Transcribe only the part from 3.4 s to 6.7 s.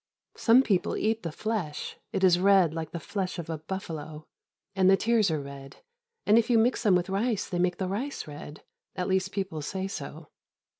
a buffalo; and the tears are red, and if you